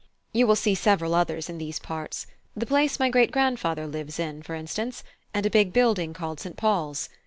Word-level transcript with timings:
You 0.33 0.47
will 0.47 0.55
see 0.55 0.73
several 0.73 1.13
others 1.13 1.47
in 1.47 1.59
these 1.59 1.77
parts; 1.77 2.25
the 2.55 2.65
place 2.65 2.99
my 2.99 3.11
great 3.11 3.29
grandfather 3.31 3.85
lives 3.85 4.17
in, 4.19 4.41
for 4.41 4.55
instance, 4.55 5.03
and 5.31 5.45
a 5.45 5.49
big 5.51 5.73
building 5.73 6.11
called 6.15 6.39
St. 6.39 6.57
Paul's. 6.57 7.07